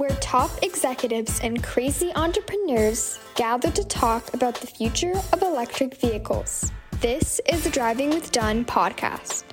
[0.00, 6.72] where top executives and crazy entrepreneurs gather to talk about the future of electric vehicles.
[7.02, 9.44] This is the Driving with Dunn podcast.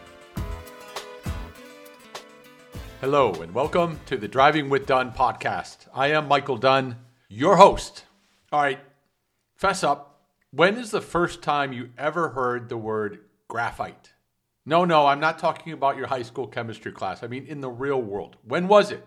[3.02, 5.80] Hello, and welcome to the Driving with Dunn podcast.
[5.94, 6.96] I am Michael Dunn,
[7.28, 8.06] your host.
[8.54, 8.80] All right,
[9.58, 10.22] fess up.
[10.52, 13.20] When is the first time you ever heard the word
[13.50, 14.14] graphite?
[14.66, 17.22] No, no, I'm not talking about your high school chemistry class.
[17.22, 18.38] I mean, in the real world.
[18.46, 19.06] When was it?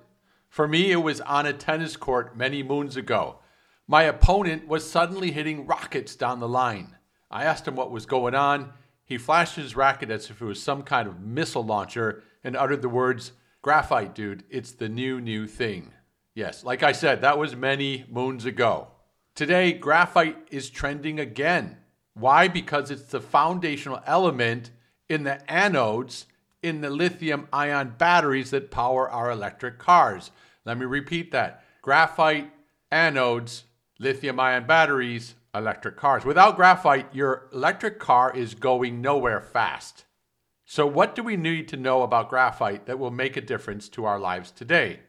[0.50, 3.38] For me, it was on a tennis court many moons ago.
[3.86, 6.96] My opponent was suddenly hitting rockets down the line.
[7.30, 8.72] I asked him what was going on.
[9.04, 12.82] He flashed his racket as if it was some kind of missile launcher and uttered
[12.82, 15.92] the words, Graphite, dude, it's the new, new thing.
[16.34, 18.88] Yes, like I said, that was many moons ago.
[19.36, 21.76] Today, graphite is trending again.
[22.14, 22.48] Why?
[22.48, 24.72] Because it's the foundational element
[25.08, 26.24] in the anodes
[26.62, 30.30] in the lithium ion batteries that power our electric cars.
[30.64, 32.50] Let me repeat that graphite,
[32.92, 33.62] anodes,
[33.98, 36.24] lithium ion batteries, electric cars.
[36.24, 40.04] Without graphite, your electric car is going nowhere fast.
[40.64, 44.04] So, what do we need to know about graphite that will make a difference to
[44.04, 45.00] our lives today?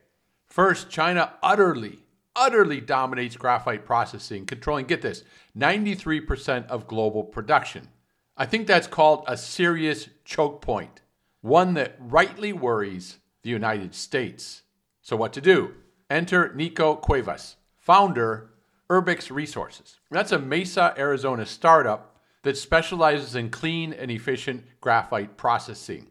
[0.47, 1.99] First, China utterly,
[2.35, 5.23] utterly dominates graphite processing, controlling, get this,
[5.55, 7.89] 93% of global production.
[8.35, 11.01] I think that's called a serious choke point,
[11.41, 14.63] one that rightly worries the United States.
[15.01, 15.73] So, what to do?
[16.09, 18.51] Enter Nico Cuevas, founder,
[18.89, 19.97] Urbix Resources.
[20.11, 26.07] That's a Mesa, Arizona startup that specializes in clean and efficient graphite processing.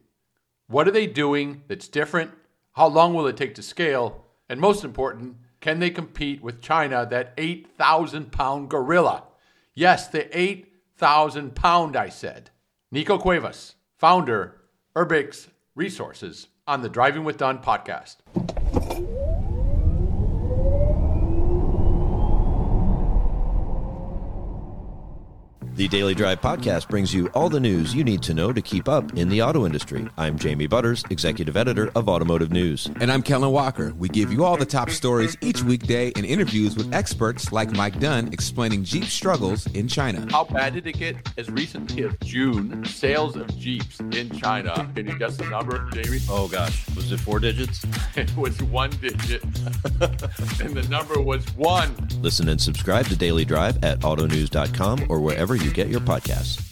[0.66, 2.30] What are they doing that's different?
[2.72, 4.24] How long will it take to scale?
[4.48, 9.24] And most important, can they compete with China, that 8,000 pound gorilla?
[9.74, 12.50] Yes, the 8,000 pound, I said.
[12.90, 14.62] Nico Cuevas, founder,
[14.96, 18.16] Urbix Resources, on the Driving with Dunn podcast.
[25.80, 28.86] The Daily Drive podcast brings you all the news you need to know to keep
[28.86, 30.06] up in the auto industry.
[30.18, 32.90] I'm Jamie Butters, executive editor of Automotive News.
[33.00, 33.94] And I'm Kellen Walker.
[33.96, 37.98] We give you all the top stories each weekday and interviews with experts like Mike
[37.98, 40.26] Dunn explaining Jeep struggles in China.
[40.30, 41.16] How bad did it get?
[41.38, 44.86] As recently as June, sales of Jeeps in China.
[44.94, 46.18] Can you guess the number, Jamie?
[46.28, 47.86] Oh gosh, was it four digits?
[48.16, 51.94] It was one digit, and the number was one.
[52.20, 56.66] Listen and subscribe to Daily Drive at autonews.com or wherever you get your podcasts.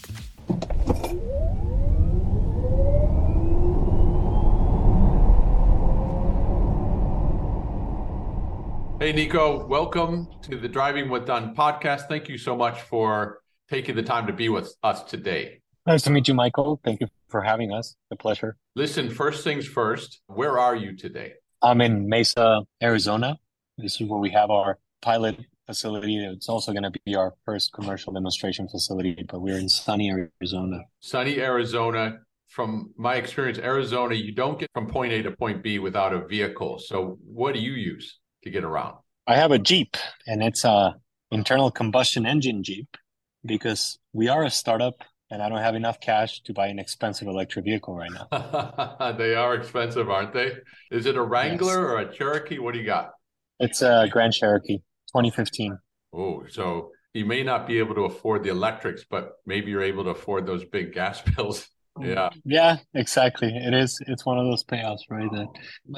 [8.99, 12.09] Hey, Nico, welcome to the Driving with Dunn podcast.
[12.09, 13.39] Thank you so much for
[13.69, 15.61] taking the time to be with us today.
[15.85, 16.81] Nice to meet you, Michael.
[16.83, 17.95] Thank you for having us.
[18.11, 18.57] A pleasure.
[18.75, 21.33] Listen, first things first, where are you today?
[21.61, 23.37] I'm in Mesa, Arizona.
[23.77, 25.37] This is where we have our pilot
[25.69, 26.17] facility.
[26.25, 30.79] It's also going to be our first commercial demonstration facility, but we're in sunny Arizona.
[30.99, 32.19] Sunny Arizona.
[32.47, 36.25] From my experience, Arizona, you don't get from point A to point B without a
[36.25, 36.79] vehicle.
[36.79, 38.95] So, what do you use to get around?
[39.27, 40.95] I have a Jeep, and it's a
[41.29, 42.97] internal combustion engine Jeep
[43.45, 44.95] because we are a startup
[45.29, 49.13] and I don't have enough cash to buy an expensive electric vehicle right now.
[49.17, 50.53] they are expensive, aren't they?
[50.89, 51.77] Is it a Wrangler yes.
[51.77, 52.57] or a Cherokee?
[52.57, 53.11] What do you got?
[53.59, 54.79] It's a Grand Cherokee,
[55.09, 55.77] 2015.
[56.13, 60.03] Oh, so you may not be able to afford the electrics, but maybe you're able
[60.03, 61.67] to afford those big gas bills.
[61.99, 62.29] Yeah.
[62.45, 63.51] Yeah, exactly.
[63.53, 63.99] It is.
[64.07, 65.29] It's one of those payouts, right?
[65.31, 65.47] That,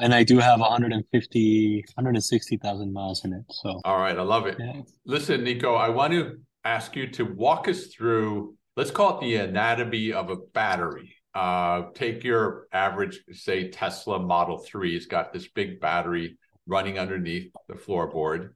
[0.00, 3.44] and I do have 150, 160,000 miles in it.
[3.50, 3.80] So.
[3.84, 4.56] All right, I love it.
[4.58, 4.80] Yeah.
[5.06, 8.56] Listen, Nico, I want to ask you to walk us through.
[8.76, 11.14] Let's call it the anatomy of a battery.
[11.34, 14.96] Uh, take your average, say Tesla Model Three.
[14.96, 16.36] It's got this big battery
[16.66, 18.50] running underneath the floorboard.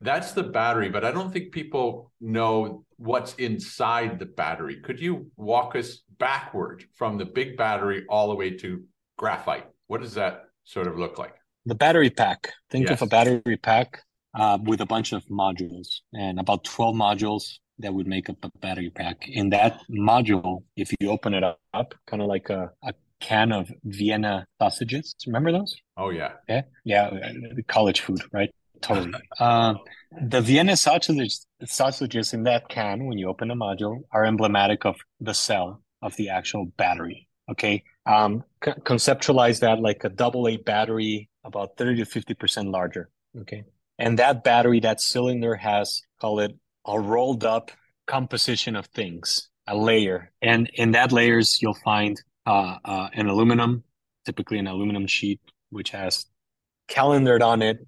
[0.00, 4.76] That's the battery, but I don't think people know what's inside the battery.
[4.80, 8.84] Could you walk us backward from the big battery all the way to
[9.16, 9.66] graphite?
[9.88, 11.34] What does that sort of look like?
[11.66, 12.52] The battery pack.
[12.70, 13.00] Think yes.
[13.00, 14.02] of a battery pack
[14.34, 18.50] uh, with a bunch of modules and about 12 modules that would make up a
[18.60, 19.28] battery pack.
[19.28, 23.70] In that module, if you open it up, kind of like a, a can of
[23.84, 25.14] Vienna sausages.
[25.26, 25.76] Remember those?
[25.96, 26.32] Oh yeah.
[26.48, 26.62] Yeah.
[26.84, 27.10] Yeah.
[27.66, 28.50] College food, right?
[28.80, 29.12] Totally.
[29.40, 29.74] uh,
[30.12, 34.96] the Vienna sausages, sausages in that can, when you open the module, are emblematic of
[35.20, 37.28] the cell of the actual battery.
[37.50, 37.82] Okay.
[38.06, 43.10] Um, c- conceptualize that like a double A battery, about 30 to 50% larger.
[43.40, 43.64] Okay.
[43.98, 46.54] And that battery, that cylinder has, call it
[46.86, 47.70] a rolled up
[48.06, 50.30] composition of things, a layer.
[50.40, 53.82] And in that layers, you'll find uh, uh, an aluminum,
[54.24, 55.40] typically an aluminum sheet,
[55.70, 56.26] which has
[56.86, 57.78] calendered on it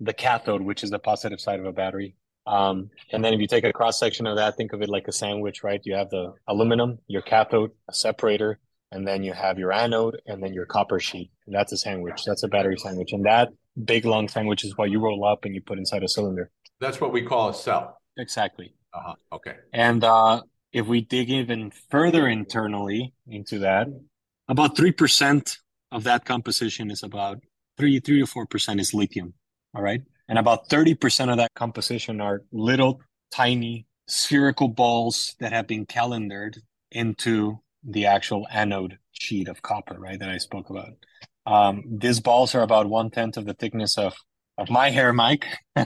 [0.00, 2.14] the cathode, which is the positive side of a battery.
[2.46, 5.06] Um, and then if you take a cross section of that, think of it like
[5.06, 5.80] a sandwich, right?
[5.84, 8.58] You have the aluminum, your cathode, a separator,
[8.90, 11.30] and then you have your anode, and then your copper sheet.
[11.46, 12.24] And that's a sandwich.
[12.24, 13.12] That's a battery sandwich.
[13.12, 13.50] And that
[13.84, 16.50] big long sandwich is what you roll up and you put inside a cylinder.
[16.80, 17.98] That's what we call a cell.
[18.16, 18.72] Exactly.
[18.94, 19.14] Uh-huh.
[19.32, 19.56] Okay.
[19.74, 20.42] And uh,
[20.72, 23.88] if we dig even further internally into that,
[24.48, 25.58] about three percent
[25.92, 27.38] of that composition is about
[27.76, 29.34] three three to four percent is lithium.
[29.74, 33.00] All right, and about thirty percent of that composition are little
[33.30, 36.58] tiny spherical balls that have been calendered
[36.90, 40.18] into the actual anode sheet of copper, right?
[40.18, 40.94] That I spoke about.
[41.46, 44.14] Um, these balls are about one tenth of the thickness of
[44.58, 45.46] of my hair, Mike.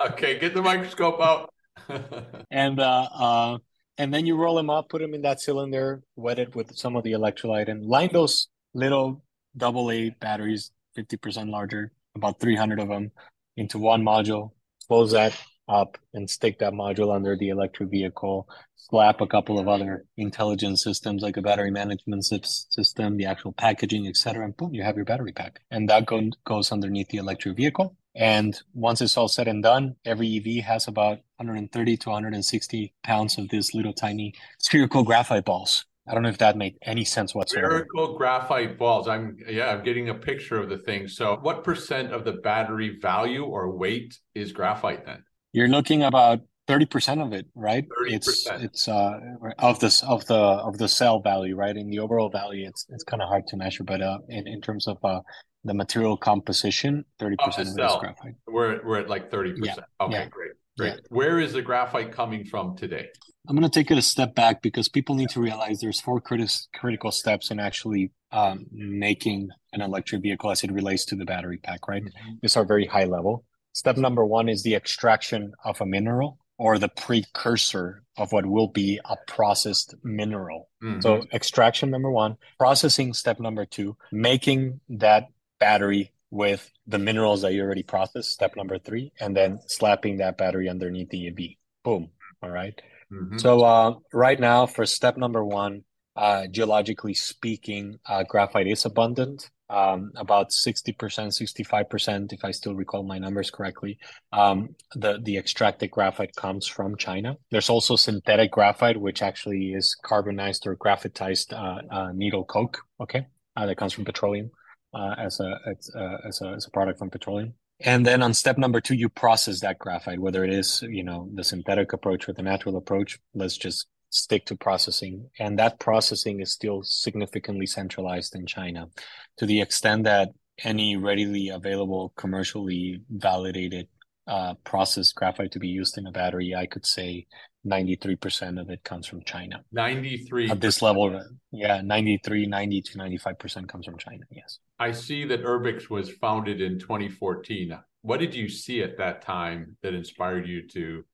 [0.00, 1.52] okay, get the microscope out.
[2.50, 3.58] and uh, uh,
[3.96, 6.94] and then you roll them up, put them in that cylinder, wet it with some
[6.94, 9.22] of the electrolyte, and line those little
[9.56, 13.12] double A batteries, fifty percent larger, about three hundred of them,
[13.56, 14.50] into one module.
[14.88, 15.32] Close that
[15.68, 18.48] up and stick that module under the electric vehicle.
[18.74, 24.08] Slap a couple of other intelligent systems like a battery management system the actual packaging
[24.08, 25.60] etc and boom you have your battery pack.
[25.70, 27.96] And that go- goes underneath the electric vehicle.
[28.16, 33.38] And once it's all said and done every ev has about 130 to 160 pounds
[33.38, 37.34] of these little tiny spherical graphite balls I don't know if that made any sense
[37.34, 37.68] whatsoever.
[37.68, 39.08] Spherical graphite balls.
[39.08, 41.08] I'm yeah, I'm getting a picture of the thing.
[41.08, 45.22] So, what percent of the battery value or weight is graphite then?
[45.52, 48.14] you're looking about 30% of it right 30%.
[48.14, 49.18] it's it's uh
[49.58, 53.04] of this of the of the cell value right in the overall value it's it's
[53.04, 55.20] kind of hard to measure but uh in, in terms of uh
[55.64, 59.74] the material composition 30% of, of it is graphite we're, we're at like 30% yeah.
[60.00, 60.26] okay yeah.
[60.26, 61.00] great great yeah.
[61.08, 63.08] where is the graphite coming from today
[63.48, 66.20] i'm going to take it a step back because people need to realize there's four
[66.20, 71.24] critis- critical steps in actually um, making an electric vehicle as it relates to the
[71.24, 72.32] battery pack right mm-hmm.
[72.42, 73.44] these are very high level
[73.78, 78.66] Step number one is the extraction of a mineral or the precursor of what will
[78.66, 80.68] be a processed mineral.
[80.82, 81.00] Mm-hmm.
[81.00, 85.28] So, extraction number one, processing step number two, making that
[85.60, 90.38] battery with the minerals that you already processed, step number three, and then slapping that
[90.38, 91.56] battery underneath the EV.
[91.84, 92.10] Boom.
[92.42, 92.80] All right.
[93.12, 93.38] mm-hmm.
[93.38, 95.84] So, uh, right now, for step number one,
[96.16, 103.02] uh, geologically speaking, uh, graphite is abundant um, about 60%, 65%, if I still recall
[103.02, 103.98] my numbers correctly.
[104.32, 107.36] Um, the, the extracted graphite comes from China.
[107.50, 113.26] There's also synthetic graphite, which actually is carbonized or graphitized uh, uh, needle coke, okay,
[113.56, 114.50] uh, that comes from petroleum
[114.94, 117.54] uh, as, a, as, a, as, a, as a product from petroleum.
[117.80, 121.28] And then on step number two, you process that graphite, whether it is, you know,
[121.32, 123.18] the synthetic approach or the natural approach.
[123.34, 125.30] Let's just stick to processing.
[125.38, 128.88] And that processing is still significantly centralized in China
[129.36, 130.30] to the extent that
[130.64, 133.86] any readily available, commercially validated
[134.26, 137.26] uh, processed graphite to be used in a battery, I could say
[137.68, 139.64] 93% of it comes from China.
[139.72, 141.20] 93 at this level.
[141.52, 144.24] Yeah, 93, 90 to 95% comes from China.
[144.30, 144.58] Yes.
[144.78, 147.78] I see that Urbix was founded in 2014.
[148.02, 151.04] What did you see at that time that inspired you to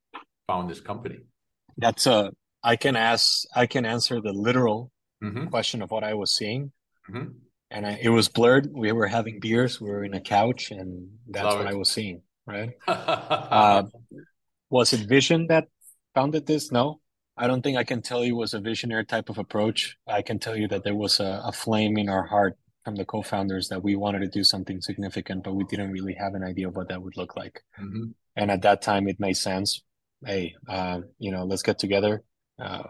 [0.47, 1.19] found this company?
[1.77, 2.31] That's a
[2.65, 4.91] I can ask, I can answer the literal
[5.23, 5.47] mm-hmm.
[5.47, 6.71] question of what I was seeing.
[7.09, 7.29] Mm-hmm.
[7.69, 8.69] And I, it was blurred.
[8.73, 9.79] We were having beers.
[9.79, 11.69] We were in a couch, and that's Love what it.
[11.69, 12.21] I was seeing.
[12.47, 12.71] Right?
[12.87, 13.83] uh,
[14.69, 15.67] was it vision that
[16.15, 16.71] founded this?
[16.71, 17.01] No,
[17.37, 19.97] I don't think I can tell you it was a visionary type of approach.
[20.07, 23.05] I can tell you that there was a, a flame in our heart from the
[23.05, 26.67] co-founders that we wanted to do something significant, but we didn't really have an idea
[26.67, 27.63] of what that would look like.
[27.79, 28.11] Mm-hmm.
[28.35, 29.81] And at that time, it made sense.
[30.25, 32.23] Hey, uh, you know, let's get together
[32.59, 32.83] uh,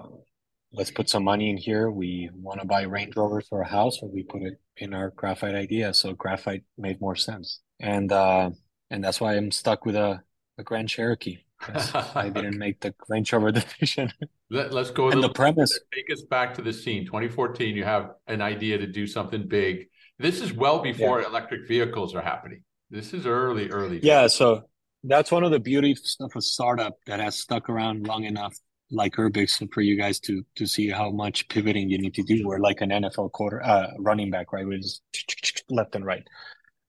[0.71, 1.89] let's put some money in here.
[1.89, 5.11] We want to buy Range Rovers for a house, or we put it in our
[5.11, 5.93] graphite idea.
[5.93, 8.51] So graphite made more sense, and uh,
[8.89, 10.21] and that's why I'm stuck with a,
[10.57, 11.39] a Grand Cherokee.
[12.15, 14.11] I didn't make the Range Rover decision.
[14.49, 15.09] Let, us go.
[15.09, 15.79] And the premise.
[15.93, 17.05] Take us back to the scene.
[17.05, 17.75] 2014.
[17.75, 19.87] You have an idea to do something big.
[20.19, 21.27] This is well before yeah.
[21.27, 22.63] electric vehicles are happening.
[22.89, 23.99] This is early, early.
[24.03, 24.27] Yeah.
[24.27, 24.63] So
[25.03, 28.55] that's one of the beauties of a startup that has stuck around long enough
[28.91, 32.43] like Urbix for you guys to to see how much pivoting you need to do.
[32.45, 34.65] We're like an NFL quarter uh, running back, right?
[34.65, 35.01] We just
[35.69, 36.25] left and right.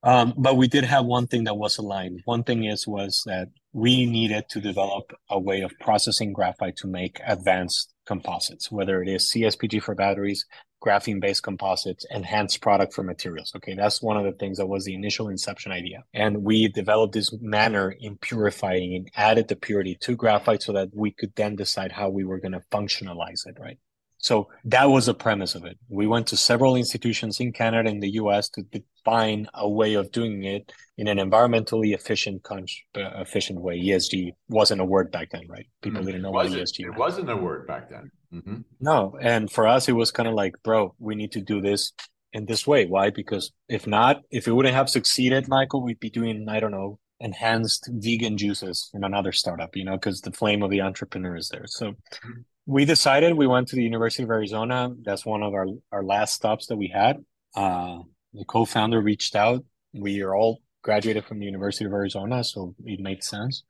[0.07, 2.21] Um, but we did have one thing that was aligned.
[2.27, 6.87] One thing is was that we needed to develop a way of processing graphite to
[6.87, 10.47] make advanced composites, whether it is CSPG for batteries,
[10.81, 13.53] graphene based composites, enhanced product for materials.
[13.57, 16.05] Okay, that's one of the things that was the initial inception idea.
[16.15, 20.91] And we developed this manner in purifying and added the purity to graphite so that
[20.95, 23.79] we could then decide how we were going to functionalize it, right?
[24.19, 25.79] So that was the premise of it.
[25.89, 30.11] We went to several institutions in Canada and the US to define a way of
[30.11, 33.79] doing it in an environmentally efficient, con- uh, efficient way.
[33.81, 35.67] ESG wasn't a word back then, right?
[35.83, 36.07] People mm-hmm.
[36.07, 36.47] didn't know what?
[36.47, 38.11] ESG It wasn't a word back then.
[38.33, 38.61] Mm-hmm.
[38.81, 39.17] No.
[39.21, 41.93] And for us, it was kind of like, bro, we need to do this
[42.33, 42.87] in this way.
[42.87, 43.11] Why?
[43.11, 46.99] Because if not, if it wouldn't have succeeded, Michael, we'd be doing, I don't know,
[47.21, 51.49] enhanced vegan juices in another startup, you know, because the flame of the entrepreneur is
[51.49, 51.65] there.
[51.67, 52.41] So mm-hmm.
[52.67, 54.93] We decided we went to the University of Arizona.
[55.03, 57.25] That's one of our, our last stops that we had.
[57.55, 58.01] Uh,
[58.35, 59.65] the co-founder reached out.
[59.95, 63.63] We are all graduated from the University of Arizona, so it made sense.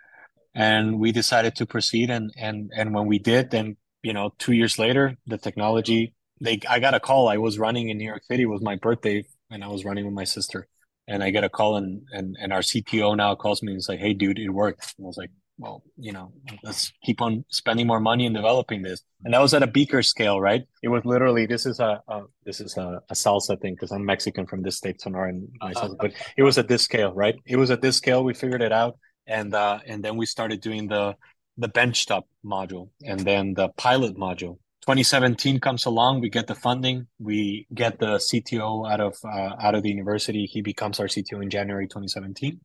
[0.55, 2.11] And we decided to proceed.
[2.11, 6.15] And and and when we did, then you know, two years later, the technology.
[6.39, 7.31] They, I got a call.
[7.31, 8.43] I was running in New York City.
[8.43, 10.69] It was my birthday, and I was running with my sister
[11.09, 13.89] and I get a call and and and our CTO now calls me and he's
[13.89, 16.33] like, "Hey, dude, it worked." And I was like, "Well, you know,
[16.63, 20.03] let's keep on spending more money and developing this." And that was at a beaker
[20.03, 20.65] scale, right?
[20.83, 24.05] It was literally this is a, a this is a, a salsa thing because I'm
[24.05, 25.93] Mexican from this state, Sonora, and myself.
[25.93, 25.97] Uh-huh.
[26.01, 27.37] But it was at this scale, right?
[27.47, 28.25] It was at this scale.
[28.25, 31.17] We figured it out, and uh, and then we started doing the
[31.59, 37.09] the benchtop module and then the pilot module 2017 comes along, we get the funding,
[37.19, 40.47] we get the CTO out of uh, out of the university.
[40.47, 42.61] He becomes our CTO in January 2017,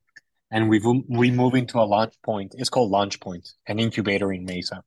[0.51, 0.79] and we
[1.09, 2.53] we move into a launch point.
[2.57, 4.83] It's called Launch Point, an incubator in Mesa,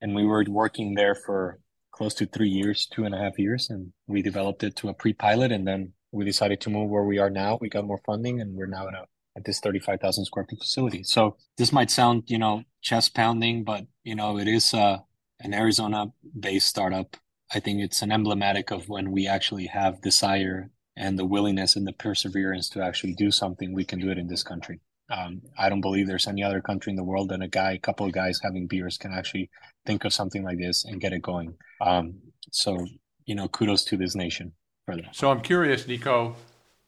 [0.00, 1.60] and we were working there for
[1.90, 4.94] close to three years, two and a half years, and we developed it to a
[4.94, 7.58] pre-pilot, and then we decided to move where we are now.
[7.60, 9.04] We got more funding, and we're now at a
[9.36, 11.04] at this 35,000 square feet facility.
[11.04, 14.98] So this might sound, you know, chest pounding, but you know, it is uh
[15.40, 16.06] an Arizona
[16.38, 17.16] based startup.
[17.54, 21.86] I think it's an emblematic of when we actually have desire and the willingness and
[21.86, 24.80] the perseverance to actually do something, we can do it in this country.
[25.10, 27.78] Um, I don't believe there's any other country in the world than a guy, a
[27.78, 29.50] couple of guys having beers can actually
[29.86, 31.54] think of something like this and get it going.
[31.80, 32.14] Um,
[32.50, 32.86] so,
[33.24, 34.52] you know, kudos to this nation
[34.84, 35.14] for that.
[35.14, 36.36] So I'm curious, Nico,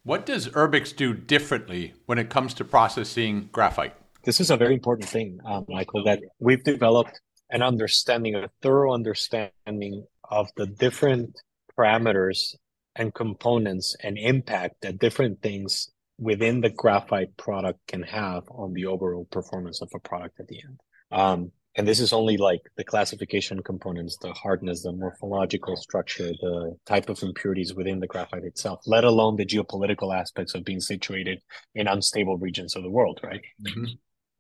[0.03, 3.95] what does Urbix do differently when it comes to processing graphite?
[4.25, 8.93] This is a very important thing, um, Michael, that we've developed an understanding, a thorough
[8.93, 11.41] understanding of the different
[11.77, 12.55] parameters
[12.97, 18.87] and components and impact that different things within the graphite product can have on the
[18.87, 20.81] overall performance of a product at the end.
[21.11, 26.77] Um, and this is only like the classification components, the hardness, the morphological structure, the
[26.85, 31.41] type of impurities within the graphite itself, let alone the geopolitical aspects of being situated
[31.75, 33.43] in unstable regions of the world, right?
[33.63, 33.85] Mm-hmm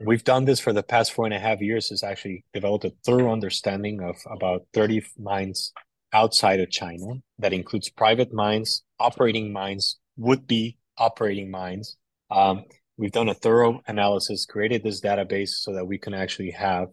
[0.01, 2.93] we've done this for the past four and a half years is actually developed a
[3.05, 5.73] thorough understanding of about 30 mines
[6.13, 11.97] outside of China that includes private mines, operating mines, would be operating mines.
[12.31, 12.65] Um,
[12.97, 16.89] we've done a thorough analysis, created this database so that we can actually have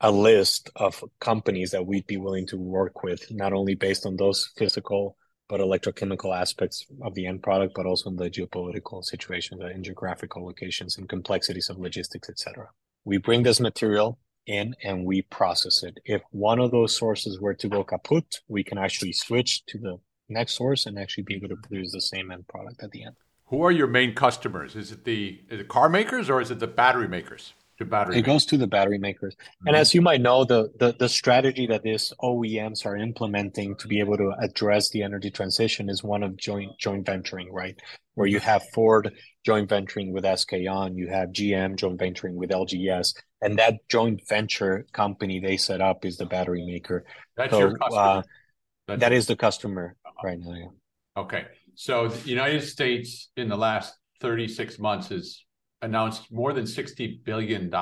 [0.00, 4.16] a list of companies that we'd be willing to work with, not only based on
[4.16, 5.16] those physical
[5.48, 10.44] but electrochemical aspects of the end product, but also in the geopolitical situation, the geographical
[10.44, 12.68] locations and complexities of logistics, etc.
[13.04, 15.98] We bring this material in and we process it.
[16.04, 19.96] If one of those sources were to go kaput, we can actually switch to the
[20.28, 23.16] next source and actually be able to produce the same end product at the end.
[23.48, 24.76] Who are your main customers?
[24.76, 27.54] Is it the is it car makers or is it the battery makers?
[27.78, 28.18] to battery.
[28.18, 29.34] It goes to the battery makers.
[29.34, 29.68] Mm-hmm.
[29.68, 33.88] And as you might know, the, the the strategy that these OEMs are implementing to
[33.88, 37.80] be able to address the energy transition is one of joint joint venturing, right?
[38.14, 39.12] Where you have Ford
[39.44, 44.20] joint venturing with SK On, you have GM joint venturing with LGS, and that joint
[44.28, 47.04] venture company they set up is the battery maker.
[47.36, 48.24] That's so, your customer.
[48.88, 50.26] Uh, that is the customer uh-huh.
[50.26, 50.54] right now.
[50.54, 51.22] Yeah.
[51.22, 51.44] Okay.
[51.80, 55.44] So the United States in the last 36 months has
[55.80, 57.72] announced more than $60 billion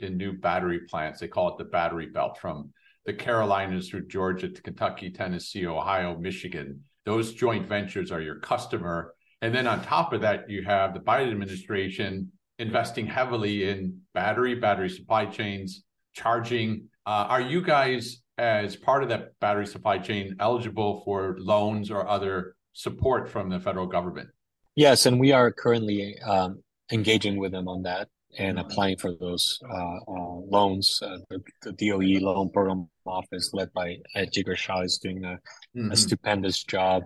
[0.00, 1.20] in new battery plants.
[1.20, 2.72] They call it the battery belt from
[3.04, 6.80] the Carolinas through Georgia to Kentucky, Tennessee, Ohio, Michigan.
[7.04, 9.12] Those joint ventures are your customer.
[9.42, 14.54] And then on top of that, you have the Biden administration investing heavily in battery,
[14.54, 16.88] battery supply chains, charging.
[17.04, 22.08] Uh, are you guys, as part of that battery supply chain, eligible for loans or
[22.08, 24.30] other support from the federal government?
[24.74, 29.60] Yes, and we are currently um, engaging with them on that and applying for those
[29.68, 31.00] uh, uh, loans.
[31.02, 35.38] Uh, the, the, DOE loan program office led by Ed Jigar Shah is doing a,
[35.76, 35.90] mm-hmm.
[35.90, 37.02] a, stupendous job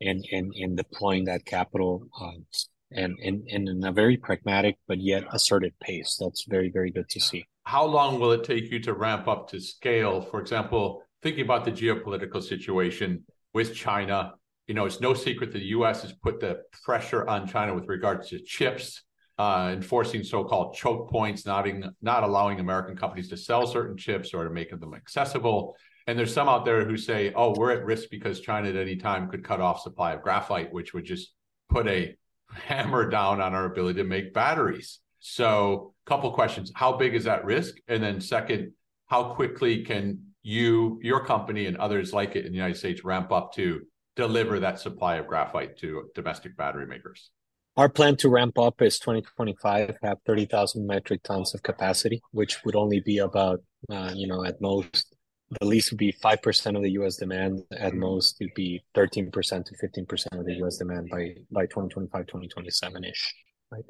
[0.00, 2.44] in, in, in deploying that capital um,
[2.92, 6.18] and, and, and in a very pragmatic but yet assertive pace.
[6.20, 7.46] That's very, very good to see.
[7.64, 10.20] How long will it take you to ramp up to scale?
[10.20, 14.34] For example, thinking about the geopolitical situation with China,
[14.66, 16.02] you know, it's no secret that the U.S.
[16.02, 19.02] has put the pressure on China with regards to chips
[19.38, 24.32] uh, enforcing so-called choke points, not, in, not allowing American companies to sell certain chips
[24.32, 25.76] or to make them accessible.
[26.06, 28.96] And there's some out there who say, oh, we're at risk because China at any
[28.96, 31.32] time could cut off supply of graphite, which would just
[31.68, 32.16] put a
[32.50, 35.00] hammer down on our ability to make batteries.
[35.18, 36.70] So, a couple questions.
[36.74, 37.74] How big is that risk?
[37.88, 38.72] And then second,
[39.08, 43.32] how quickly can you, your company and others like it in the United States ramp
[43.32, 43.82] up to
[44.16, 47.30] deliver that supply of graphite to domestic battery makers?
[47.76, 52.74] Our plan to ramp up is 2025, have 30,000 metric tons of capacity, which would
[52.74, 55.14] only be about, uh, you know, at most,
[55.60, 57.62] the least would be 5% of the US demand.
[57.78, 59.30] At most, it'd be 13%
[59.66, 63.34] to 15% of the US demand by, by 2025, 2027 ish,
[63.70, 63.84] right?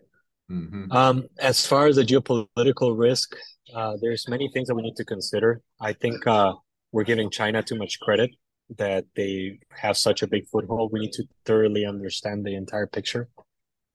[0.50, 0.90] Mm-hmm.
[0.90, 3.36] Um, as far as the geopolitical risk,
[3.74, 5.62] uh, there's many things that we need to consider.
[5.80, 6.54] I think uh,
[6.90, 8.30] we're giving China too much credit
[8.76, 10.92] that they have such a big foothold.
[10.92, 13.28] We need to thoroughly understand the entire picture.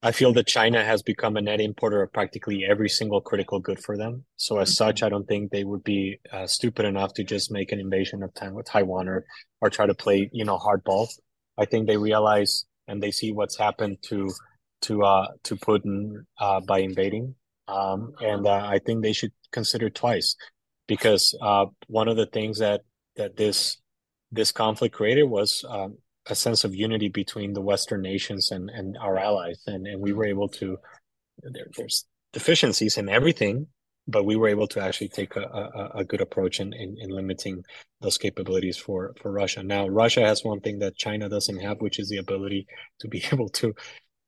[0.04, 3.80] I feel that China has become a net importer of practically every single critical good
[3.84, 4.26] for them.
[4.36, 4.74] So as mm-hmm.
[4.74, 8.24] such, I don't think they would be uh, stupid enough to just make an invasion
[8.24, 8.34] of
[8.66, 9.26] Taiwan or,
[9.62, 11.08] or try to play, you know, hardball.
[11.58, 14.30] I think they realize and they see what's happened to
[14.82, 17.36] to uh, to Putin uh, by invading,
[17.68, 20.36] um, and uh, I think they should consider twice
[20.88, 22.82] because uh, one of the things that
[23.16, 23.78] that this
[24.32, 25.98] this conflict created was um,
[26.28, 29.62] a sense of unity between the Western nations and, and our allies.
[29.68, 30.78] And, and we were able to,
[31.42, 33.68] there, there's deficiencies in everything,
[34.08, 37.10] but we were able to actually take a, a, a good approach in, in, in,
[37.10, 37.64] limiting
[38.00, 39.64] those capabilities for, for Russia.
[39.64, 42.68] Now, Russia has one thing that China doesn't have, which is the ability
[43.00, 43.74] to be able to,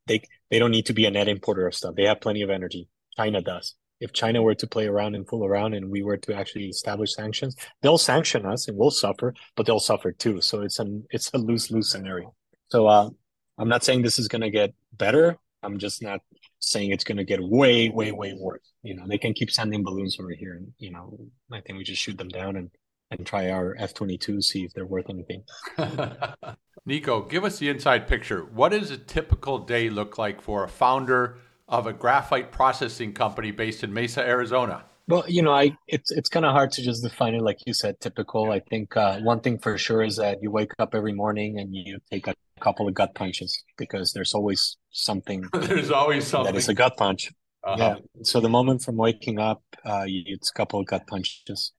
[0.08, 1.96] they, they don't need to be a net importer of stuff.
[1.96, 2.88] They have plenty of energy.
[3.16, 6.34] China does if China were to play around and fool around and we were to
[6.34, 10.42] actually establish sanctions, they'll sanction us and we'll suffer, but they'll suffer too.
[10.42, 12.34] So it's an it's a lose lose scenario.
[12.70, 13.10] So uh,
[13.58, 15.38] I'm not saying this is going to get better.
[15.62, 16.20] I'm just not
[16.60, 18.74] saying it's going to get way way way worse.
[18.82, 21.18] You know, they can keep sending balloons over here, and you know,
[21.52, 22.70] I think we just shoot them down and
[23.12, 25.44] and try our F-22, see if they're worth anything.
[26.86, 28.42] Nico, give us the inside picture.
[28.46, 31.38] What does a typical day look like for a founder?
[31.74, 34.86] Of a graphite processing company based in Mesa, Arizona?
[35.08, 37.74] Well, you know, I it's it's kind of hard to just define it like you
[37.74, 38.52] said, typical.
[38.52, 41.76] I think uh, one thing for sure is that you wake up every morning and
[41.76, 45.44] you take a couple of gut punches because there's always something.
[45.54, 47.32] there's always something that is a gut punch.
[47.64, 47.76] Uh-huh.
[47.78, 47.96] Yeah.
[48.22, 51.74] So the moment from waking up, uh, you, it's a couple of gut punches,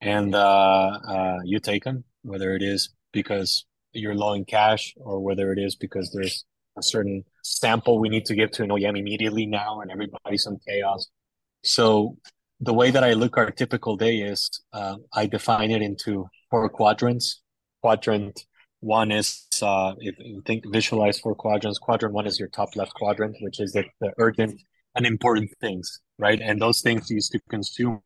[0.00, 5.20] and uh, uh, you take them, whether it is because you're low in cash or
[5.20, 6.44] whether it is because there's
[6.78, 10.58] a certain sample we need to give to an OEM immediately now, and everybody's in
[10.66, 11.08] chaos.
[11.64, 12.16] So
[12.60, 16.68] the way that I look our typical day is uh, I define it into four
[16.68, 17.42] quadrants.
[17.82, 18.46] Quadrant
[18.80, 21.78] one is uh, if you think visualize four quadrants.
[21.78, 24.60] Quadrant one is your top left quadrant, which is the, the urgent
[24.94, 26.40] and important things, right?
[26.40, 28.02] And those things used to consume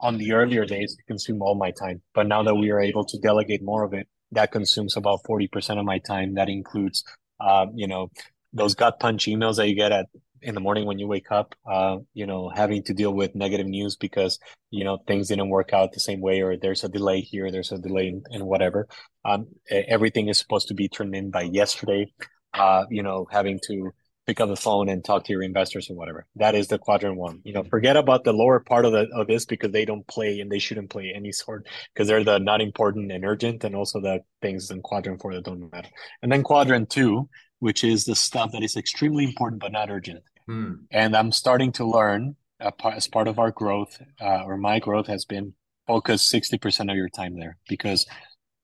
[0.00, 2.02] on the earlier days to consume all my time.
[2.14, 5.78] But now that we are able to delegate more of it, that consumes about 40%
[5.78, 6.34] of my time.
[6.34, 7.04] That includes
[7.40, 8.10] uh, you know,
[8.54, 10.06] those gut punch emails that you get at
[10.40, 13.66] in the morning when you wake up, uh, you know, having to deal with negative
[13.66, 14.38] news because,
[14.70, 17.72] you know, things didn't work out the same way or there's a delay here, there's
[17.72, 18.86] a delay in, in whatever.
[19.24, 22.12] Um, everything is supposed to be turned in by yesterday.
[22.52, 23.90] Uh, you know, having to
[24.26, 26.26] pick up the phone and talk to your investors or whatever.
[26.36, 27.40] That is the quadrant one.
[27.44, 30.40] You know, forget about the lower part of the of this because they don't play
[30.40, 34.00] and they shouldn't play any sort because they're the not important and urgent and also
[34.00, 35.88] the things in quadrant four that don't matter.
[36.22, 40.22] And then quadrant two which is the stuff that is extremely important but not urgent.
[40.46, 40.72] Hmm.
[40.90, 45.06] And I'm starting to learn uh, as part of our growth, uh, or my growth
[45.06, 45.54] has been
[45.86, 48.06] focus 60% of your time there because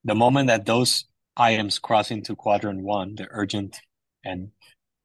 [0.04, 1.04] the moment that those
[1.36, 3.80] items cross into quadrant one, the urgent
[4.24, 4.50] and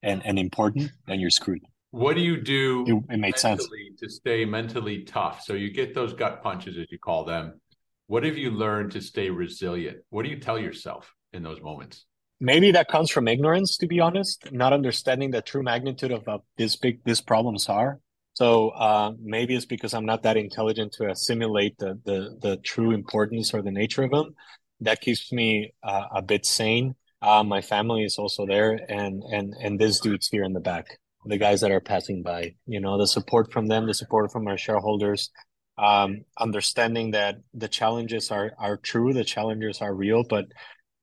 [0.03, 1.63] and, and important, then you're screwed.
[1.89, 3.67] What do you do it, it made sense.
[3.99, 5.41] to stay mentally tough?
[5.41, 7.59] So you get those gut punches, as you call them.
[8.07, 9.97] What have you learned to stay resilient?
[10.09, 12.05] What do you tell yourself in those moments?
[12.39, 16.37] Maybe that comes from ignorance to be honest not understanding the true magnitude of uh,
[16.57, 17.99] this big these problems are.
[18.33, 22.91] So uh, maybe it's because i'm not that intelligent to assimilate the, the the true
[22.91, 24.35] importance or the nature of them.
[24.81, 26.95] That keeps me uh, a bit sane.
[27.21, 30.99] Uh, my family is also there and and and this dude's here in the back.
[31.27, 34.47] The guys that are passing by you know the support from them the support from
[34.47, 35.31] our shareholders
[35.77, 40.45] um, understanding that the challenges are are true the challenges are real but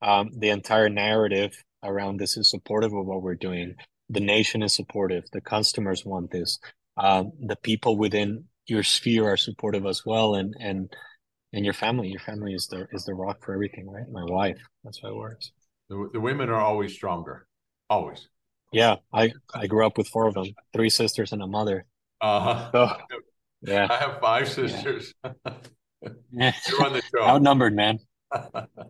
[0.02, 3.74] um, the entire narrative around this is supportive of what we're doing.
[4.08, 5.24] The nation is supportive.
[5.32, 6.58] The customers want this.
[6.96, 10.92] Um, the people within your sphere are supportive as well, and and
[11.52, 12.08] and your family.
[12.08, 14.08] Your family is the is the rock for everything, right?
[14.10, 14.58] My wife.
[14.84, 15.52] That's how it works.
[15.88, 17.46] The, the women are always stronger.
[17.88, 18.28] Always.
[18.72, 21.86] Yeah, I I grew up with four of them, three sisters and a mother.
[22.20, 22.70] Uh huh.
[22.72, 22.96] So,
[23.62, 25.14] yeah, I have five sisters.
[26.32, 26.52] Yeah.
[26.68, 27.22] You're on the show.
[27.22, 28.00] Outnumbered, man.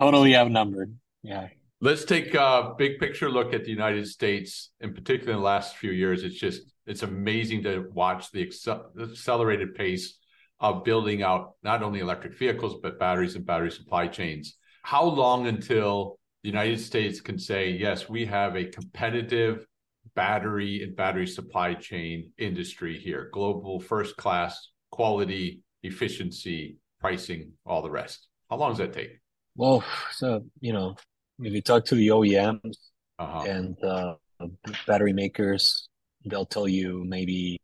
[0.01, 0.97] totally outnumbered.
[1.23, 1.49] Yeah.
[1.81, 5.77] Let's take a big picture look at the United States, in particular in the last
[5.77, 6.23] few years.
[6.23, 10.19] It's just it's amazing to watch the accelerated pace
[10.61, 14.57] of building out not only electric vehicles but batteries and battery supply chains.
[14.85, 19.67] How long until the United States can say, yes, we have a competitive
[20.15, 27.91] battery and battery supply chain industry here, global first class quality, efficiency, pricing, all the
[27.91, 28.29] rest?
[28.51, 29.21] How long does that take?
[29.57, 30.97] Well, so, you know,
[31.45, 32.77] if you talk to the OEMs
[33.19, 33.45] uh-huh.
[33.47, 34.15] and uh,
[34.87, 35.89] battery makers,
[36.25, 37.61] they'll tell you maybe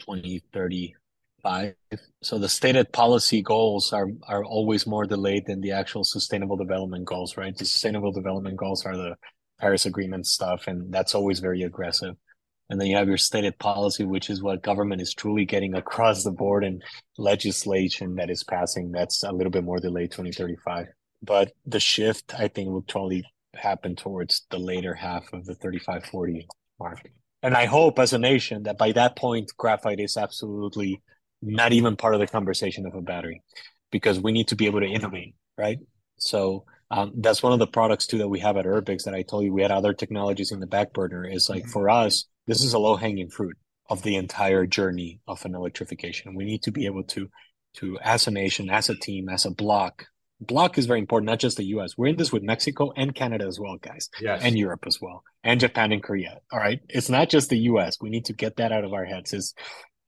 [0.00, 0.94] 20, 30,
[1.42, 1.74] five.
[2.22, 7.04] So the stated policy goals are are always more delayed than the actual sustainable development
[7.04, 7.56] goals, right?
[7.56, 9.16] The sustainable development goals are the
[9.60, 12.16] Paris Agreement stuff, and that's always very aggressive.
[12.70, 16.22] And then you have your stated policy, which is what government is truly getting across
[16.22, 16.82] the board and
[17.16, 18.92] legislation that is passing.
[18.92, 20.88] That's a little bit more delayed, 2035.
[21.22, 26.04] But the shift, I think, will totally happen towards the later half of the 35
[26.06, 26.46] 40
[26.78, 27.10] mark.
[27.42, 31.02] And I hope as a nation that by that point, graphite is absolutely
[31.40, 33.42] not even part of the conversation of a battery
[33.90, 35.78] because we need to be able to innovate, right?
[36.18, 39.22] So um, that's one of the products too that we have at Urbix that I
[39.22, 41.24] told you we had other technologies in the back burner.
[41.24, 43.56] Is like for us, this is a low hanging fruit
[43.88, 46.34] of the entire journey of an electrification.
[46.34, 47.28] We need to be able to,
[47.74, 50.06] to as a nation, as a team, as a block.
[50.40, 51.98] Block is very important, not just the U.S.
[51.98, 54.40] We're in this with Mexico and Canada as well, guys, yes.
[54.42, 56.38] and Europe as well, and Japan and Korea.
[56.52, 57.98] All right, it's not just the U.S.
[58.00, 59.32] We need to get that out of our heads.
[59.32, 59.54] Is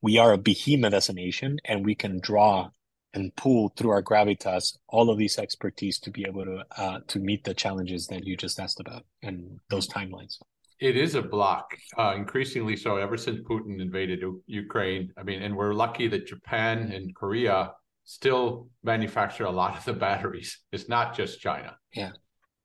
[0.01, 2.69] we are a behemoth as a nation and we can draw
[3.13, 7.19] and pull through our gravitas all of these expertise to be able to uh, to
[7.19, 10.37] meet the challenges that you just asked about and those timelines.
[10.79, 12.97] It is a block, uh, increasingly so.
[12.97, 18.67] Ever since Putin invaded Ukraine, I mean, and we're lucky that Japan and Korea still
[18.83, 20.59] manufacture a lot of the batteries.
[20.71, 21.77] It's not just China.
[21.93, 22.11] Yeah.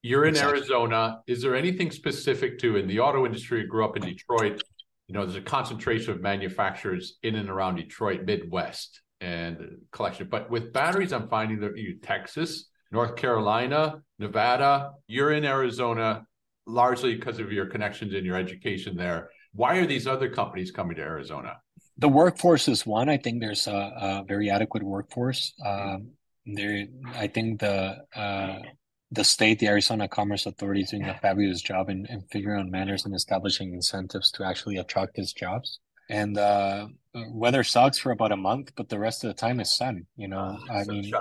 [0.03, 0.59] You're in exactly.
[0.59, 1.21] Arizona.
[1.27, 3.61] Is there anything specific to in the auto industry?
[3.61, 4.63] You grew up in Detroit
[5.09, 10.29] you know, there's a concentration of manufacturers in and around Detroit, Midwest, and collection.
[10.29, 16.27] But with batteries, I'm finding that you Texas, North Carolina, Nevada, you're in Arizona
[16.67, 19.31] largely because of your connections and your education there.
[19.53, 21.59] Why are these other companies coming to Arizona?
[21.99, 23.09] The workforce is one.
[23.09, 25.55] I think there's a, a very adequate workforce.
[25.65, 26.13] Um,
[26.45, 28.59] there, I think the uh,
[29.11, 32.67] the state, the Arizona Commerce Authority, is doing a fabulous job in, in figuring out
[32.67, 35.79] manners and establishing incentives to actually attract these jobs.
[36.09, 36.89] And uh,
[37.33, 40.07] weather sucks for about a month, but the rest of the time is sun.
[40.17, 41.13] You know, oh, I mean,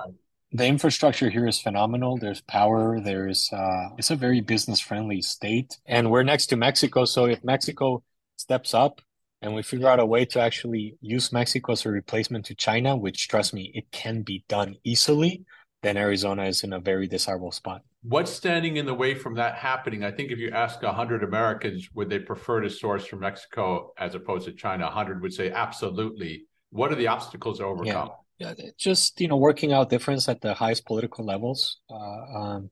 [0.52, 2.18] the infrastructure here is phenomenal.
[2.18, 3.00] There's power.
[3.00, 7.06] There's uh, it's a very business friendly state, and we're next to Mexico.
[7.06, 8.04] So if Mexico
[8.38, 9.02] steps up
[9.42, 12.96] and we figure out a way to actually use Mexico as a replacement to China,
[12.96, 15.46] which trust me, it can be done easily
[15.86, 17.84] then Arizona is in a very desirable spot.
[18.02, 20.04] What's standing in the way from that happening?
[20.04, 24.16] I think if you ask 100 Americans, would they prefer to source from Mexico as
[24.16, 24.86] opposed to China?
[24.86, 26.46] 100 would say absolutely.
[26.72, 28.10] What are the obstacles to overcome?
[28.40, 31.78] Yeah, yeah just you know, working out difference at the highest political levels.
[31.88, 32.70] Uh, um,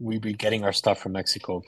[0.00, 1.62] we've been getting our stuff from Mexico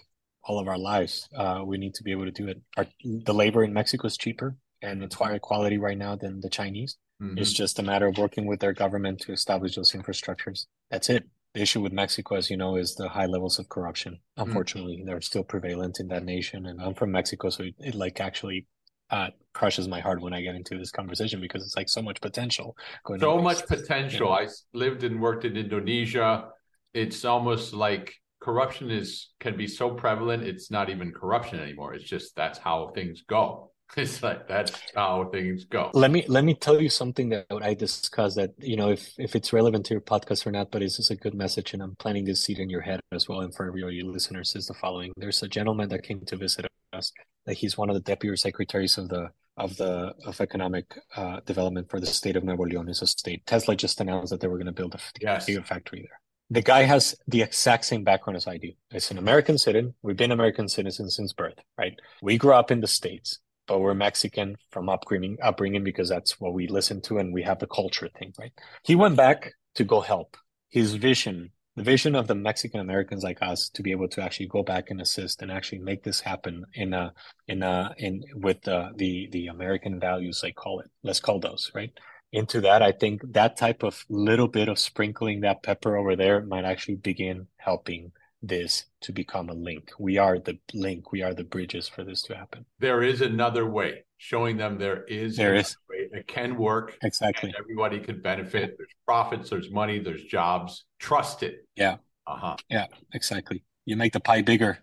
[0.44, 1.28] all of our lives.
[1.36, 2.60] Uh, we need to be able to do it.
[2.76, 6.50] Our, the labor in Mexico is cheaper and it's higher quality right now than the
[6.50, 6.96] Chinese.
[7.22, 7.38] Mm-hmm.
[7.38, 10.66] It's just a matter of working with their government to establish those infrastructures.
[10.90, 11.24] That's it.
[11.54, 14.20] The issue with Mexico, as you know, is the high levels of corruption.
[14.38, 14.46] Mm.
[14.46, 15.06] Unfortunately, mm-hmm.
[15.06, 16.66] they're still prevalent in that nation.
[16.66, 18.66] And I'm from Mexico, so it, it like actually
[19.10, 22.20] uh, crushes my heart when I get into this conversation because it's like so much
[22.20, 22.76] potential.
[23.04, 24.28] Going so much potential.
[24.28, 24.46] Yeah.
[24.46, 26.48] I lived and worked in Indonesia.
[26.94, 30.42] It's almost like corruption is can be so prevalent.
[30.42, 31.94] It's not even corruption anymore.
[31.94, 33.70] It's just that's how things go.
[33.96, 35.90] It's like that's how things go.
[35.94, 39.34] Let me let me tell you something that I discussed that you know if if
[39.34, 41.96] it's relevant to your podcast or not, but it's just a good message, and I'm
[41.96, 44.68] planting this seed in your head as well and for every of you listeners is
[44.68, 45.12] the following.
[45.16, 47.12] There's a gentleman that came to visit us.
[47.46, 51.90] That he's one of the deputy secretaries of the of the of economic uh, development
[51.90, 52.88] for the state of Nuevo León.
[52.88, 53.44] It's a state.
[53.44, 55.50] Tesla just announced that they were going to build a yes.
[55.66, 58.72] factory there the guy has the exact same background as I do.
[58.90, 59.94] It's an American citizen.
[60.02, 61.98] We've been American citizens since birth, right?
[62.22, 63.38] We grew up in the States
[63.70, 67.60] but we're Mexican from upbringing, upbringing because that's what we listen to and we have
[67.60, 68.50] the culture thing, right?
[68.82, 70.36] He went back to go help.
[70.70, 74.48] His vision, the vision of the Mexican Americans like us, to be able to actually
[74.48, 77.12] go back and assist and actually make this happen in a
[77.46, 80.90] in a in with the the the American values, I call it.
[81.04, 81.92] Let's call those right
[82.32, 82.82] into that.
[82.82, 86.96] I think that type of little bit of sprinkling that pepper over there might actually
[86.96, 88.12] begin helping
[88.42, 89.90] this to become a link.
[89.98, 91.12] We are the link.
[91.12, 92.64] We are the bridges for this to happen.
[92.78, 96.08] There is another way, showing them there is there is way.
[96.12, 96.96] It can work.
[97.02, 97.52] Exactly.
[97.58, 98.76] everybody can benefit.
[98.78, 99.50] There's profits.
[99.50, 99.98] There's money.
[99.98, 100.84] There's jobs.
[100.98, 101.66] Trust it.
[101.76, 101.96] Yeah.
[102.26, 102.56] Uh-huh.
[102.68, 103.62] Yeah, exactly.
[103.84, 104.78] You make the pie bigger.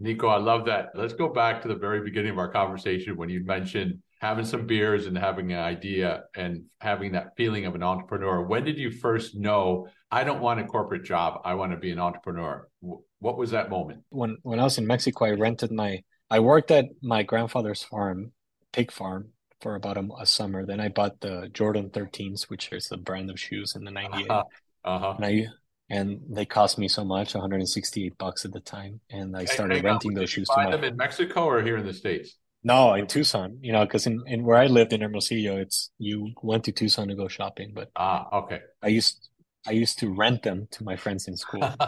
[0.00, 0.90] Nico, I love that.
[0.94, 4.66] Let's go back to the very beginning of our conversation when you mentioned having some
[4.66, 8.42] beers and having an idea and having that feeling of an entrepreneur.
[8.42, 11.40] When did you first know I don't want a corporate job.
[11.44, 12.68] I want to be an entrepreneur.
[12.80, 14.04] What was that moment?
[14.08, 18.32] When when I was in Mexico, I rented my I worked at my grandfather's farm,
[18.72, 20.64] pig farm, for about a, a summer.
[20.64, 24.30] Then I bought the Jordan 13s, which is the brand of shoes in the 98.
[24.30, 24.44] Uh-huh.
[24.84, 25.14] uh-huh.
[25.16, 25.46] And I
[25.90, 30.12] and they cost me so much 168 bucks at the time and i started renting
[30.12, 33.72] those shoes buy them in mexico or here in the states no in tucson you
[33.72, 37.14] know because in, in where i lived in hermosillo it's you went to tucson to
[37.14, 39.28] go shopping but ah okay i used
[39.66, 41.62] i used to rent them to my friends in school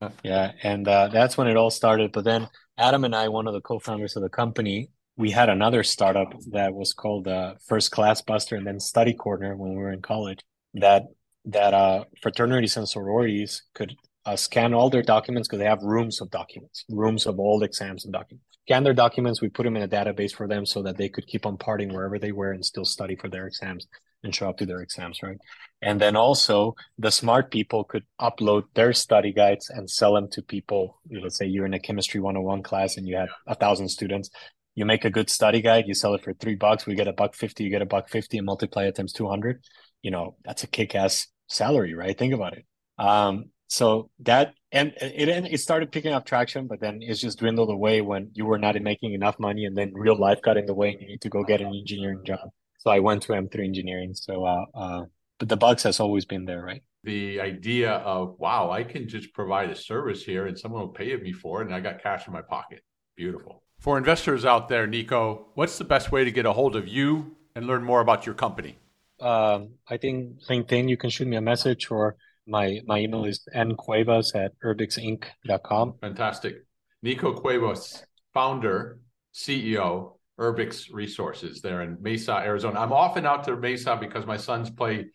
[0.00, 0.10] uh-huh.
[0.22, 2.48] yeah and uh, that's when it all started but then
[2.78, 6.74] adam and i one of the co-founders of the company we had another startup that
[6.74, 10.40] was called uh, first class buster and then study corner when we were in college
[10.74, 11.04] that
[11.46, 13.94] that uh, fraternities and sororities could
[14.26, 18.04] uh, scan all their documents because they have rooms of documents, rooms of old exams
[18.04, 18.44] and documents.
[18.66, 21.26] Scan their documents, we put them in a database for them so that they could
[21.28, 23.86] keep on partying wherever they were and still study for their exams
[24.24, 25.38] and show up to their exams, right?
[25.80, 30.42] And then also the smart people could upload their study guides and sell them to
[30.42, 31.00] people.
[31.08, 34.30] Let's say you're in a chemistry 101 class and you have a thousand students.
[34.74, 37.12] You make a good study guide, you sell it for three bucks, we get a
[37.12, 39.62] buck fifty, you get a buck fifty and multiply it times 200.
[40.02, 42.18] You know, that's a kick ass salary, right?
[42.18, 42.66] Think about it.
[42.98, 47.70] Um, so that and it it started picking up traction, but then it's just dwindled
[47.70, 50.74] away when you were not making enough money, and then real life got in the
[50.74, 52.50] way, and you need to go get an engineering job.
[52.78, 54.14] So I went to M3 Engineering.
[54.14, 55.04] So, uh, uh,
[55.38, 56.82] but the bugs has always been there, right?
[57.04, 61.16] The idea of wow, I can just provide a service here, and someone will pay
[61.16, 62.82] me for it, and I got cash in my pocket.
[63.16, 63.62] Beautiful.
[63.80, 67.36] For investors out there, Nico, what's the best way to get a hold of you
[67.54, 68.78] and learn more about your company?
[69.20, 73.46] um, I think LinkedIn, you can shoot me a message or my my email is
[73.54, 75.94] ncuevas at urbixinc.com.
[76.00, 76.64] Fantastic.
[77.02, 78.98] Nico Cuevas, founder,
[79.34, 82.80] CEO, Urbix Resources there in Mesa, Arizona.
[82.80, 85.06] I'm often out to Mesa because my sons play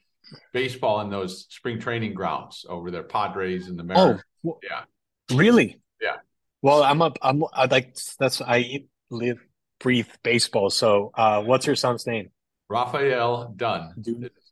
[0.54, 4.22] baseball in those spring training grounds over there, Padres and the Mariners.
[4.46, 4.84] Oh, yeah.
[5.36, 5.80] Really?
[6.02, 6.18] Yeah.
[6.62, 9.40] Well, I'm a, I'm I like that's I eat, live,
[9.80, 10.70] breathe baseball.
[10.70, 12.30] So, uh, what's your son's name?
[12.70, 13.94] Raphael Dunn.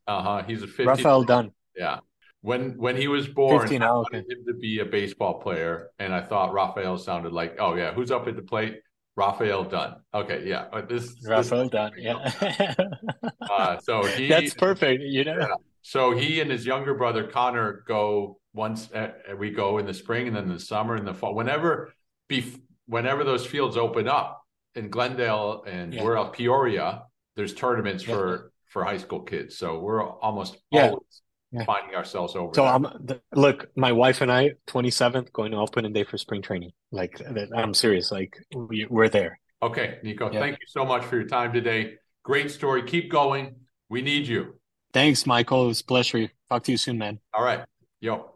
[0.06, 0.42] Uh huh.
[0.46, 0.86] He's a 15.
[0.86, 1.52] Raphael Dunn.
[1.76, 2.00] Yeah.
[2.42, 4.32] When when he was born, 15, I wanted okay.
[4.32, 8.10] him to be a baseball player, and I thought Raphael sounded like, oh yeah, who's
[8.10, 8.80] up at the plate?
[9.16, 9.96] Raphael Dunn.
[10.14, 10.66] Okay, yeah.
[10.72, 11.92] But this Raphael this, Dunn.
[11.98, 12.32] Yeah.
[13.50, 14.28] uh, so he.
[14.28, 15.02] That's perfect.
[15.02, 15.36] You know.
[15.38, 15.54] Yeah.
[15.82, 18.90] So he and his younger brother Connor go once.
[18.92, 21.34] Uh, we go in the spring and then the summer and the fall.
[21.34, 21.92] Whenever,
[22.30, 24.42] bef- whenever those fields open up
[24.74, 26.02] in Glendale and yeah.
[26.02, 27.02] we're at Peoria,
[27.36, 28.14] there's tournaments yeah.
[28.14, 29.58] for for high school kids.
[29.58, 30.88] So we're almost yeah.
[30.88, 31.22] always
[31.52, 31.64] yeah.
[31.64, 32.52] finding ourselves over.
[32.54, 32.86] So I'm
[33.34, 36.72] look, my wife and I, 27th, going to opening day for spring training.
[36.92, 37.20] Like
[37.54, 38.10] I'm serious.
[38.10, 39.38] Like we, are there.
[39.62, 40.30] Okay, Nico.
[40.32, 40.40] Yeah.
[40.40, 41.94] Thank you so much for your time today.
[42.22, 42.82] Great story.
[42.82, 43.56] Keep going.
[43.88, 44.54] We need you.
[44.92, 45.64] Thanks, Michael.
[45.64, 46.30] It was a pleasure.
[46.48, 47.18] Talk to you soon, man.
[47.34, 47.64] All right.
[48.00, 48.30] Yo.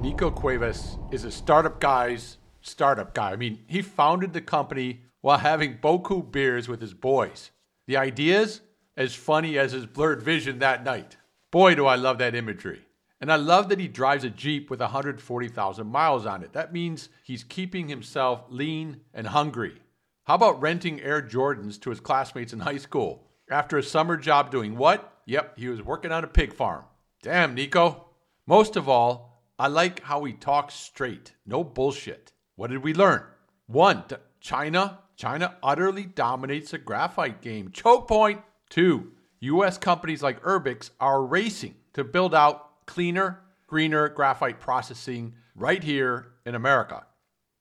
[0.00, 3.32] Nico Cuevas is a startup guy's startup guy.
[3.32, 7.50] I mean, he founded the company while having Boku beers with his boys.
[7.86, 8.60] The idea's
[8.96, 11.16] as funny as his blurred vision that night.
[11.50, 12.82] Boy, do I love that imagery.
[13.20, 16.52] And I love that he drives a Jeep with 140,000 miles on it.
[16.54, 19.80] That means he's keeping himself lean and hungry.
[20.24, 23.28] How about renting Air Jordans to his classmates in high school?
[23.50, 25.20] After a summer job doing what?
[25.26, 26.84] Yep, he was working on a pig farm.
[27.22, 28.06] Damn, Nico.
[28.46, 32.32] Most of all, I like how he talks straight, no bullshit.
[32.62, 33.24] What did we learn?
[33.66, 34.04] One,
[34.38, 35.00] China.
[35.16, 37.72] China utterly dominates the graphite game.
[37.72, 38.40] Choke point.
[38.70, 39.78] Two, U.S.
[39.78, 46.54] companies like Urbix are racing to build out cleaner, greener graphite processing right here in
[46.54, 47.04] America.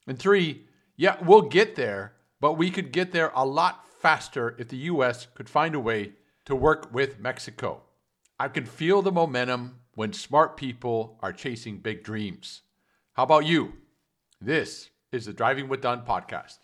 [0.05, 4.67] And three, yeah, we'll get there, but we could get there a lot faster if
[4.67, 5.25] the U.S.
[5.33, 6.11] could find a way
[6.45, 7.81] to work with Mexico.
[8.39, 12.61] I can feel the momentum when smart people are chasing big dreams.
[13.13, 13.73] How about you?
[14.43, 16.59] This is the Driving with Dunn podcast.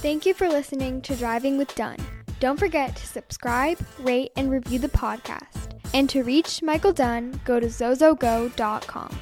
[0.00, 1.96] Thank you for listening to Driving with Dunn.
[2.38, 5.78] Don't forget to subscribe, rate, and review the podcast.
[5.92, 9.18] And to reach Michael Dunn, go to zozogo.com.